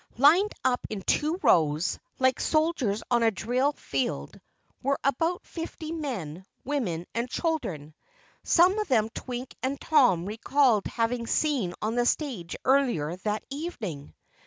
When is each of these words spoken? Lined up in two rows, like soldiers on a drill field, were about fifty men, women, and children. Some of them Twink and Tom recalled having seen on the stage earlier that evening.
Lined 0.17 0.53
up 0.65 0.79
in 0.89 1.03
two 1.03 1.37
rows, 1.43 1.99
like 2.17 2.39
soldiers 2.39 3.03
on 3.11 3.21
a 3.21 3.29
drill 3.29 3.73
field, 3.73 4.41
were 4.81 4.97
about 5.03 5.45
fifty 5.45 5.91
men, 5.91 6.43
women, 6.65 7.05
and 7.13 7.29
children. 7.29 7.93
Some 8.41 8.79
of 8.79 8.87
them 8.87 9.09
Twink 9.09 9.55
and 9.61 9.79
Tom 9.79 10.25
recalled 10.25 10.87
having 10.87 11.27
seen 11.27 11.75
on 11.83 11.93
the 11.93 12.07
stage 12.07 12.55
earlier 12.65 13.15
that 13.17 13.43
evening. 13.51 14.15